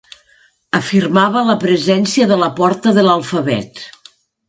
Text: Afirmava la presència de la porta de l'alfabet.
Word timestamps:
Afirmava 0.77 1.45
la 1.51 1.57
presència 1.65 2.31
de 2.35 2.41
la 2.47 2.51
porta 2.63 2.97
de 2.99 3.07
l'alfabet. 3.09 3.89